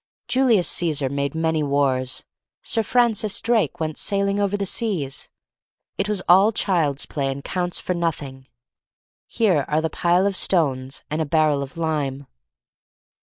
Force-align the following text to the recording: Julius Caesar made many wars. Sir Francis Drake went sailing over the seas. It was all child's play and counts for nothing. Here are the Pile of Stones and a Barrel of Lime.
Julius 0.27 0.67
Caesar 0.69 1.09
made 1.09 1.35
many 1.35 1.61
wars. 1.61 2.25
Sir 2.63 2.81
Francis 2.81 3.39
Drake 3.39 3.79
went 3.79 3.99
sailing 3.99 4.39
over 4.39 4.57
the 4.57 4.65
seas. 4.65 5.29
It 5.95 6.09
was 6.09 6.23
all 6.27 6.51
child's 6.51 7.05
play 7.05 7.27
and 7.27 7.43
counts 7.43 7.77
for 7.79 7.93
nothing. 7.93 8.47
Here 9.27 9.63
are 9.67 9.79
the 9.79 9.91
Pile 9.91 10.25
of 10.25 10.35
Stones 10.35 11.03
and 11.11 11.21
a 11.21 11.25
Barrel 11.25 11.61
of 11.61 11.77
Lime. 11.77 12.25